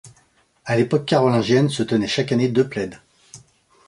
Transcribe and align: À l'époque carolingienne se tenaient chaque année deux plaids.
À 0.65 0.75
l'époque 0.77 1.05
carolingienne 1.05 1.69
se 1.69 1.83
tenaient 1.83 2.07
chaque 2.07 2.31
année 2.31 2.47
deux 2.47 2.67
plaids. 2.67 2.89